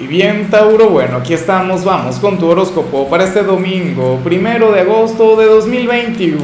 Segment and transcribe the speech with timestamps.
[0.00, 4.80] Y bien, Tauro, bueno, aquí estamos, vamos con tu horóscopo para este domingo, primero de
[4.80, 6.40] agosto de 2021.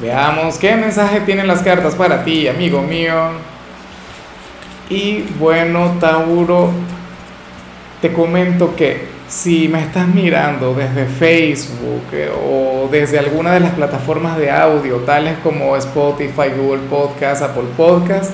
[0.00, 3.30] Veamos qué mensaje tienen las cartas para ti, amigo mío.
[4.88, 6.70] Y bueno, Tauro,
[8.00, 13.72] te comento que si me estás mirando desde Facebook eh, o desde alguna de las
[13.72, 18.30] plataformas de audio, tales como Spotify, Google Podcast, Apple Podcast,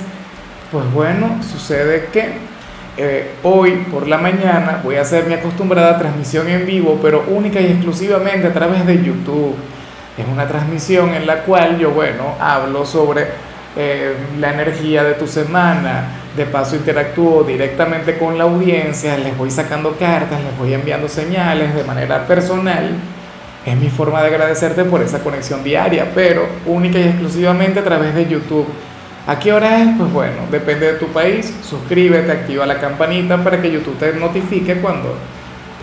[0.70, 2.53] pues bueno, sucede que
[2.96, 7.60] eh, hoy por la mañana voy a hacer mi acostumbrada transmisión en vivo, pero única
[7.60, 9.54] y exclusivamente a través de YouTube.
[10.16, 13.26] Es una transmisión en la cual yo, bueno, hablo sobre
[13.76, 16.04] eh, la energía de tu semana,
[16.36, 21.74] de paso interactúo directamente con la audiencia, les voy sacando cartas, les voy enviando señales
[21.74, 22.92] de manera personal.
[23.66, 28.14] Es mi forma de agradecerte por esa conexión diaria, pero única y exclusivamente a través
[28.14, 28.66] de YouTube.
[29.26, 29.88] ¿A qué hora es?
[29.96, 31.52] Pues bueno, depende de tu país.
[31.62, 35.16] Suscríbete, activa la campanita para que YouTube te notifique cuando,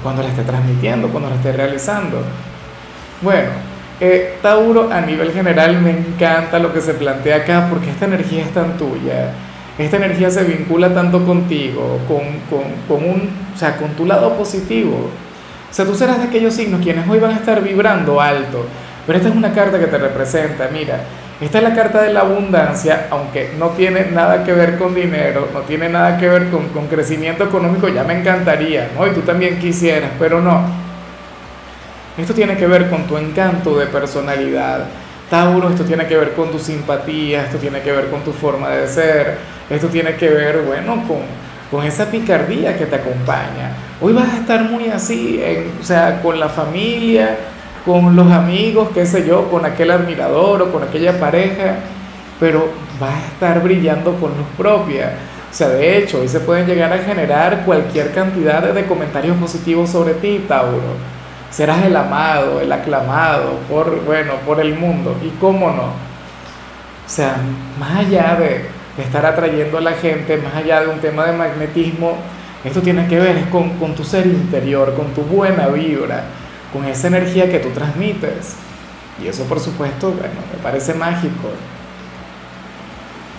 [0.04, 2.22] cuando la esté transmitiendo, cuando la esté realizando.
[3.22, 3.50] Bueno,
[4.00, 8.44] eh, Tauro, a nivel general me encanta lo que se plantea acá porque esta energía
[8.44, 9.32] es tan tuya.
[9.78, 12.20] Esta energía se vincula tanto contigo, con,
[12.50, 15.10] con, con, un, o sea, con tu lado positivo.
[15.70, 18.66] O sea, tú serás de aquellos signos quienes hoy van a estar vibrando alto.
[19.08, 20.70] Pero esta es una carta que te representa.
[20.72, 21.02] Mira,
[21.42, 25.50] esta es la carta de la abundancia, aunque no tiene nada que ver con dinero,
[25.52, 29.08] no tiene nada que ver con, con crecimiento económico, ya me encantaría, ¿no?
[29.08, 30.62] Y tú también quisieras, pero no.
[32.16, 34.86] Esto tiene que ver con tu encanto de personalidad.
[35.32, 38.70] Tauro, esto tiene que ver con tu simpatía, esto tiene que ver con tu forma
[38.70, 39.38] de ser,
[39.70, 41.22] esto tiene que ver, bueno, con,
[41.72, 43.72] con esa picardía que te acompaña.
[44.00, 45.42] Hoy vas a estar muy así,
[45.80, 47.38] o sea, con la familia,
[47.86, 51.78] con los amigos, qué sé yo, con aquel admirador o con aquella pareja,
[52.40, 52.70] pero
[53.02, 55.14] va a estar brillando con luz propia.
[55.50, 59.90] O sea, de hecho, hoy se pueden llegar a generar cualquier cantidad de comentarios positivos
[59.90, 61.12] sobre ti, Tauro.
[61.50, 65.18] Serás el amado, el aclamado por, bueno, por el mundo.
[65.22, 65.84] ¿Y cómo no?
[65.84, 67.36] O sea,
[67.78, 72.18] más allá de, estar atrayendo a la gente, más allá de un tema de magnetismo,
[72.64, 76.24] esto tiene que ver con, con tu ser interior, con tu buena vibra
[76.72, 78.56] con esa energía que tú transmites.
[79.22, 81.50] Y eso por supuesto, bueno, me parece mágico.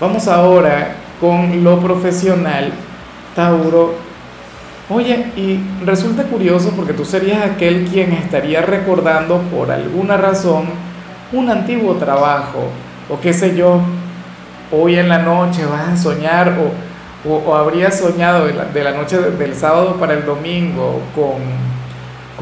[0.00, 2.72] Vamos ahora con lo profesional,
[3.34, 3.94] Tauro.
[4.90, 10.64] Oye, y resulta curioso porque tú serías aquel quien estaría recordando por alguna razón
[11.32, 12.68] un antiguo trabajo,
[13.08, 13.80] o qué sé yo,
[14.70, 16.58] hoy en la noche vas a soñar,
[17.24, 21.36] o, o, habrías soñado de la, de la noche del sábado para el domingo con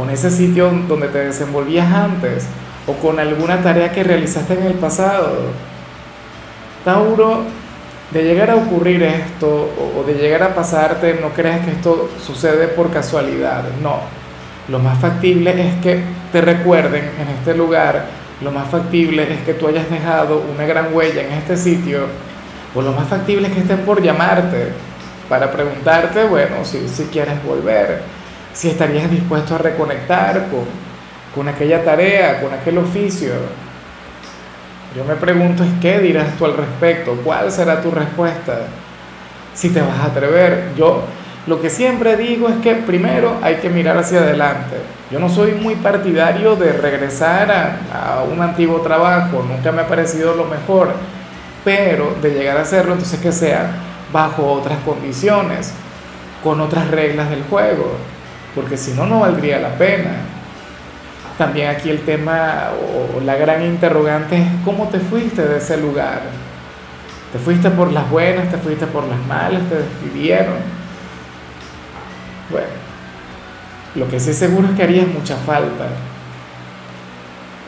[0.00, 2.47] con ese sitio donde te desenvolvías antes
[2.87, 5.37] o con alguna tarea que realizaste en el pasado.
[6.87, 7.43] Tauro,
[8.10, 12.69] de llegar a ocurrir esto o de llegar a pasarte, no creas que esto sucede
[12.69, 13.99] por casualidad, no.
[14.69, 16.03] Lo más factible es que
[16.33, 18.06] te recuerden en este lugar,
[18.41, 22.06] lo más factible es que tú hayas dejado una gran huella en este sitio,
[22.75, 24.72] o lo más factible es que estén por llamarte
[25.28, 28.19] para preguntarte, bueno, si, si quieres volver
[28.53, 30.65] si estarías dispuesto a reconectar con,
[31.34, 33.33] con aquella tarea, con aquel oficio.
[34.97, 38.62] Yo me pregunto qué dirás tú al respecto, cuál será tu respuesta,
[39.55, 40.72] si te vas a atrever.
[40.77, 41.05] Yo
[41.47, 44.77] lo que siempre digo es que primero hay que mirar hacia adelante.
[45.10, 49.87] Yo no soy muy partidario de regresar a, a un antiguo trabajo, nunca me ha
[49.87, 50.93] parecido lo mejor,
[51.65, 53.71] pero de llegar a hacerlo entonces que sea
[54.12, 55.72] bajo otras condiciones,
[56.43, 57.93] con otras reglas del juego
[58.55, 60.11] porque si no, no valdría la pena.
[61.38, 62.71] También aquí el tema
[63.16, 66.21] o la gran interrogante es cómo te fuiste de ese lugar.
[67.33, 70.56] ¿Te fuiste por las buenas, te fuiste por las malas, te despidieron?
[72.50, 72.66] Bueno,
[73.94, 75.87] lo que sí seguro es que harías mucha falta.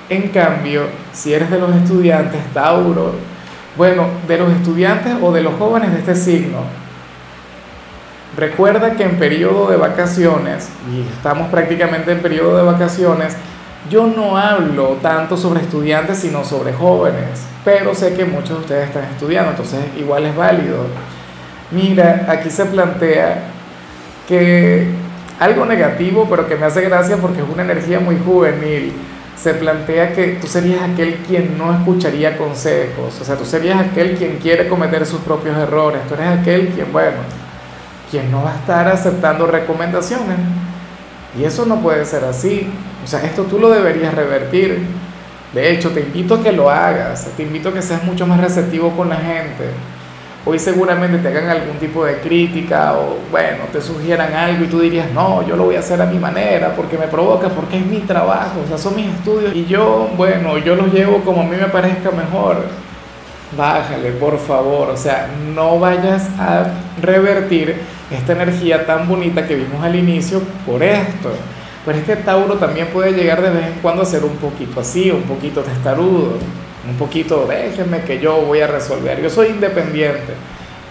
[0.09, 3.15] En cambio, si eres de los estudiantes, Tauro,
[3.77, 6.59] bueno, de los estudiantes o de los jóvenes de este signo,
[8.37, 13.37] Recuerda que en periodo de vacaciones, y estamos prácticamente en periodo de vacaciones,
[13.91, 18.89] yo no hablo tanto sobre estudiantes, sino sobre jóvenes, pero sé que muchos de ustedes
[18.89, 20.87] están estudiando, entonces igual es válido.
[21.71, 23.45] Mira, aquí se plantea
[24.27, 24.89] que
[25.39, 28.93] algo negativo, pero que me hace gracia porque es una energía muy juvenil.
[29.37, 34.17] Se plantea que tú serías aquel quien no escucharía consejos, o sea, tú serías aquel
[34.17, 37.17] quien quiere cometer sus propios errores, tú eres aquel quien, bueno,
[38.13, 40.37] quien no va a estar aceptando recomendaciones.
[41.37, 42.71] Y eso no puede ser así.
[43.03, 44.87] O sea, esto tú lo deberías revertir.
[45.55, 48.41] De hecho, te invito a que lo hagas, te invito a que seas mucho más
[48.41, 49.71] receptivo con la gente.
[50.45, 54.81] hoy seguramente te hagan algún tipo de crítica o bueno, te sugieran algo y tú
[54.81, 57.87] dirías, no, yo lo voy a hacer a mi manera porque me provoca, porque es
[57.87, 61.45] mi trabajo, o sea, son mis estudios y yo, bueno, yo los llevo como a
[61.45, 62.65] mí me parezca mejor.
[63.57, 66.67] Bájale, por favor, o sea, no vayas a
[67.01, 67.77] revertir
[68.11, 71.31] esta energía tan bonita que vimos al inicio por esto.
[71.85, 74.81] Pero es que Tauro también puede llegar de vez en cuando a ser un poquito
[74.81, 76.39] así, un poquito testarudo
[76.89, 79.23] un poquito, déjenme que yo voy a resolver.
[79.23, 80.35] Yo soy independiente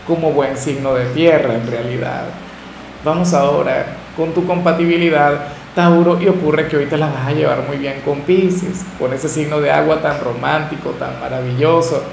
[0.08, 2.24] como buen signo de tierra en realidad.
[3.04, 7.64] Vamos ahora con tu compatibilidad, Tauro, y ocurre que hoy te la vas a llevar
[7.68, 12.04] muy bien con Pisces, con ese signo de agua tan romántico, tan maravilloso,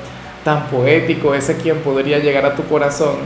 [0.48, 3.16] tan poético, ese quien podría llegar a tu corazón.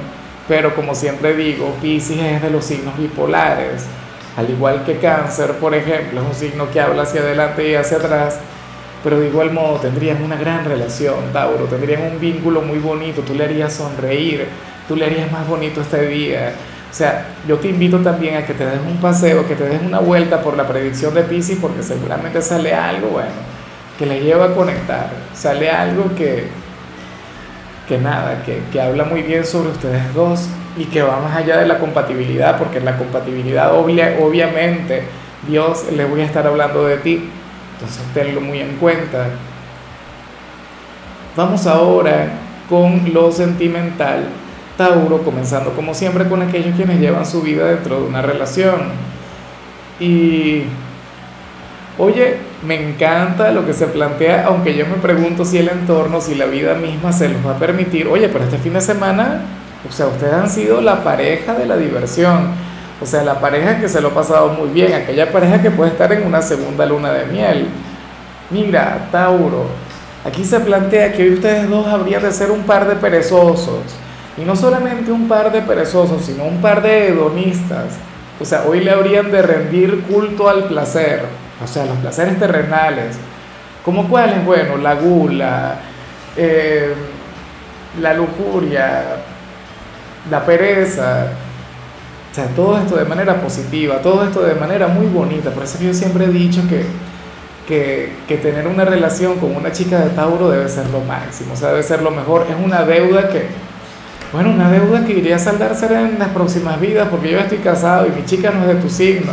[0.48, 3.84] Pero como siempre digo, Pisces es de los signos bipolares.
[4.36, 7.98] Al igual que cáncer, por ejemplo, es un signo que habla hacia adelante y hacia
[7.98, 8.40] atrás
[9.04, 13.34] pero de igual modo tendrían una gran relación, Tauro, tendrían un vínculo muy bonito, tú
[13.34, 14.46] le harías sonreír,
[14.86, 16.52] tú le harías más bonito este día.
[16.88, 19.82] O sea, yo te invito también a que te des un paseo, que te des
[19.82, 23.30] una vuelta por la predicción de Pisces, porque seguramente sale algo, bueno,
[23.98, 26.61] que le lleva a conectar, sale algo que,
[27.88, 31.58] que nada, que, que habla muy bien sobre ustedes dos y que va más allá
[31.58, 35.02] de la compatibilidad, porque la compatibilidad obviamente
[35.46, 37.28] Dios le voy a estar hablando de ti,
[37.74, 39.26] entonces tenlo muy en cuenta.
[41.36, 42.28] Vamos ahora
[42.68, 44.28] con lo sentimental.
[44.76, 48.80] Tauro, comenzando como siempre con aquellos quienes llevan su vida dentro de una relación.
[49.98, 50.64] Y,
[51.98, 52.36] oye,
[52.66, 56.46] me encanta lo que se plantea, aunque yo me pregunto si el entorno, si la
[56.46, 58.08] vida misma se los va a permitir.
[58.08, 59.42] Oye, pero este fin de semana,
[59.88, 62.72] o sea, ustedes han sido la pareja de la diversión
[63.02, 65.90] o sea, la pareja que se lo ha pasado muy bien, aquella pareja que puede
[65.90, 67.66] estar en una segunda luna de miel.
[68.48, 69.66] Mira, Tauro,
[70.24, 73.82] aquí se plantea que hoy ustedes dos habrían de ser un par de perezosos.
[74.38, 77.86] Y no solamente un par de perezosos, sino un par de hedonistas.
[78.40, 81.24] O sea, hoy le habrían de rendir culto al placer.
[81.64, 83.16] O sea, los placeres terrenales.
[83.84, 84.44] ¿Como cuáles?
[84.44, 85.76] Bueno, la gula,
[86.36, 86.94] eh,
[88.00, 89.02] la lujuria,
[90.30, 91.26] la pereza
[92.32, 95.50] o sea, todo esto de manera positiva, todo esto de manera muy bonita.
[95.50, 96.86] Por eso yo siempre he dicho que,
[97.68, 101.56] que, que, tener una relación con una chica de Tauro debe ser lo máximo, o
[101.56, 102.46] sea, debe ser lo mejor.
[102.48, 103.48] Es una deuda que,
[104.32, 108.06] bueno, una deuda que iría a saldarse en las próximas vidas, porque yo estoy casado
[108.06, 109.32] y mi chica no es de tu signo.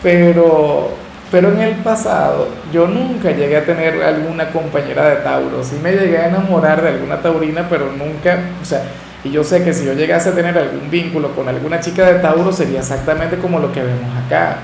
[0.00, 0.90] Pero,
[1.30, 5.62] pero en el pasado yo nunca llegué a tener alguna compañera de Tauro.
[5.62, 8.82] Sí me llegué a enamorar de alguna taurina, pero nunca, o sea,
[9.24, 12.20] y yo sé que si yo llegase a tener algún vínculo con alguna chica de
[12.20, 14.58] Tauro sería exactamente como lo que vemos acá.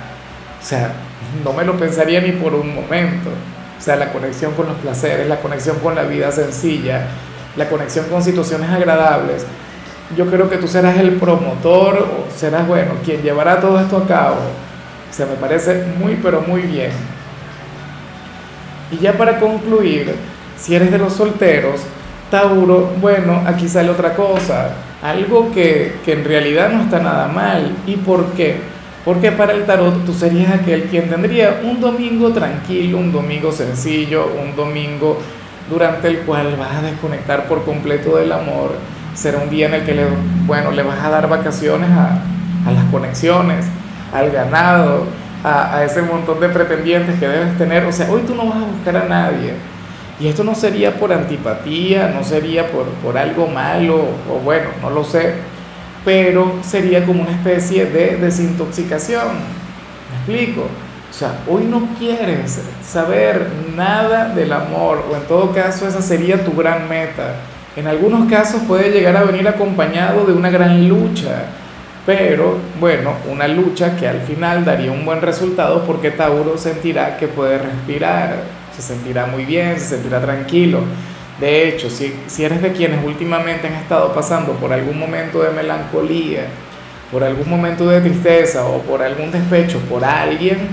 [0.62, 0.92] O sea,
[1.44, 3.30] no me lo pensaría ni por un momento.
[3.76, 7.02] O sea, la conexión con los placeres, la conexión con la vida sencilla,
[7.56, 9.44] la conexión con situaciones agradables.
[10.16, 14.06] Yo creo que tú serás el promotor o serás, bueno, quien llevará todo esto a
[14.06, 14.36] cabo.
[15.14, 16.90] O sea, me parece muy, pero muy bien.
[18.90, 20.12] Y ya para concluir,
[20.58, 21.82] si eres de los solteros,
[22.32, 24.70] Tauro, bueno, aquí sale otra cosa,
[25.04, 27.76] algo que, en realidad no está nada mal.
[27.86, 28.56] ¿Y por qué?
[29.04, 34.26] Porque para el tarot tú serías aquel quien tendría un domingo tranquilo, un domingo sencillo,
[34.42, 35.20] un domingo
[35.70, 38.72] durante el cual vas a desconectar por completo del amor.
[39.14, 40.06] Será un día en el que le,
[40.44, 42.18] bueno, le vas a dar vacaciones a,
[42.68, 43.66] las conexiones,
[44.14, 45.04] al ganado,
[45.44, 47.84] a, ese montón de pretendientes que debes tener.
[47.84, 49.54] O sea, hoy tú no vas a buscar a nadie
[50.18, 54.90] y esto no sería por antipatía, no sería por, por algo malo, o bueno, no
[54.90, 55.34] lo sé,
[56.04, 59.28] pero sería como una especie de desintoxicación.
[60.10, 60.62] ¿Me explico?
[61.10, 66.44] O sea, hoy no quieres saber nada del amor, o en todo caso esa sería
[66.44, 67.36] tu gran meta.
[67.76, 71.46] En algunos casos puede llegar a venir acompañado de una gran lucha,
[72.06, 77.28] pero bueno, una lucha que al final daría un buen resultado porque Tauro sentirá que
[77.28, 80.80] puede respirar se sentirá muy bien, se sentirá tranquilo.
[81.40, 85.50] De hecho, si, si eres de quienes últimamente han estado pasando por algún momento de
[85.50, 86.46] melancolía,
[87.10, 90.68] por algún momento de tristeza o por algún despecho por alguien,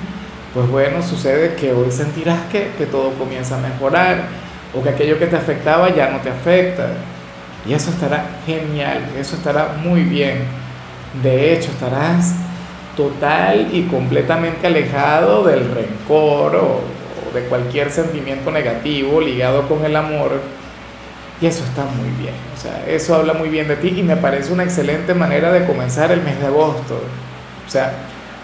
[0.53, 4.23] pues bueno, sucede que hoy sentirás que, que todo comienza a mejorar
[4.73, 6.89] o que aquello que te afectaba ya no te afecta.
[7.67, 10.60] Y eso estará genial, eso estará muy bien.
[11.21, 12.33] De hecho, estarás
[12.95, 16.81] total y completamente alejado del rencor o
[17.33, 20.39] de cualquier sentimiento negativo ligado con el amor.
[21.41, 24.15] Y eso está muy bien, o sea, eso habla muy bien de ti y me
[24.15, 27.01] parece una excelente manera de comenzar el mes de agosto.
[27.67, 27.93] O sea,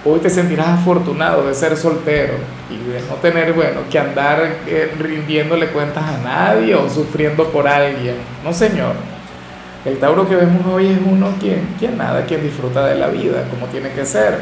[0.04, 2.34] hoy te sentirás afortunado de ser soltero
[2.72, 7.68] y de no tener, bueno, que andar eh, rindiéndole cuentas a nadie o sufriendo por
[7.68, 8.16] alguien.
[8.44, 8.94] No, señor.
[9.88, 13.68] El Tauro que vemos hoy es uno quien nada, quien disfruta de la vida, como
[13.68, 14.38] tiene que ser.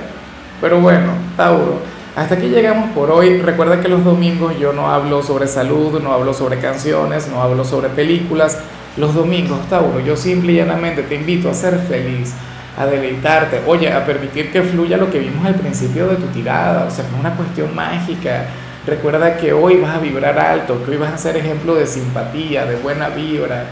[0.59, 1.81] Pero bueno, Tauro,
[2.15, 3.39] hasta aquí llegamos por hoy.
[3.41, 7.63] Recuerda que los domingos yo no hablo sobre salud, no hablo sobre canciones, no hablo
[7.63, 8.57] sobre películas.
[8.97, 12.33] Los domingos, Tauro, yo simple y llanamente te invito a ser feliz,
[12.75, 16.85] a deleitarte, oye, a permitir que fluya lo que vimos al principio de tu tirada,
[16.85, 18.45] o sea, no es una cuestión mágica.
[18.87, 22.65] Recuerda que hoy vas a vibrar alto, que hoy vas a ser ejemplo de simpatía,
[22.65, 23.65] de buena vibra.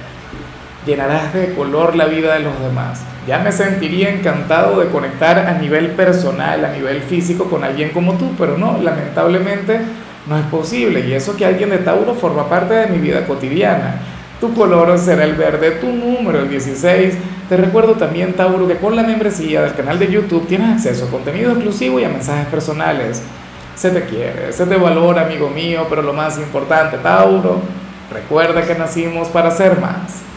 [0.86, 3.02] Llenarás de color la vida de los demás.
[3.26, 8.14] Ya me sentiría encantado de conectar a nivel personal, a nivel físico con alguien como
[8.14, 9.80] tú, pero no, lamentablemente
[10.28, 11.02] no es posible.
[11.08, 13.96] Y eso que alguien de Tauro forma parte de mi vida cotidiana.
[14.42, 17.14] Tu color será el verde, tu número el 16.
[17.48, 21.10] Te recuerdo también, Tauro, que con la membresía del canal de YouTube tienes acceso a
[21.10, 23.22] contenido exclusivo y a mensajes personales.
[23.76, 27.62] Se te quiere, se te valora, amigo mío, pero lo más importante, Tauro,
[28.12, 30.33] recuerda que nacimos para ser más.